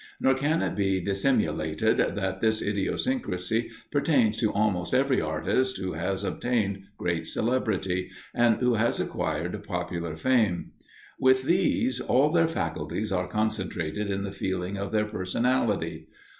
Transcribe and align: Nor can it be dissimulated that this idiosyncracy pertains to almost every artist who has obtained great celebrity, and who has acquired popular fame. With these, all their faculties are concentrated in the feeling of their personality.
Nor 0.19 0.33
can 0.33 0.63
it 0.63 0.75
be 0.75 0.99
dissimulated 0.99 1.97
that 2.15 2.41
this 2.41 2.63
idiosyncracy 2.63 3.69
pertains 3.91 4.35
to 4.37 4.51
almost 4.51 4.95
every 4.95 5.21
artist 5.21 5.77
who 5.77 5.93
has 5.93 6.23
obtained 6.23 6.85
great 6.97 7.27
celebrity, 7.27 8.09
and 8.33 8.55
who 8.57 8.73
has 8.73 8.99
acquired 8.99 9.63
popular 9.63 10.15
fame. 10.15 10.71
With 11.19 11.43
these, 11.43 11.99
all 11.99 12.31
their 12.31 12.47
faculties 12.47 13.11
are 13.11 13.27
concentrated 13.27 14.09
in 14.09 14.23
the 14.23 14.31
feeling 14.31 14.75
of 14.75 14.91
their 14.91 15.05
personality. 15.05 16.07